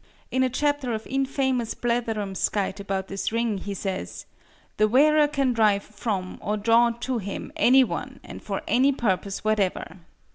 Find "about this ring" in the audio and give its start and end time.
2.79-3.59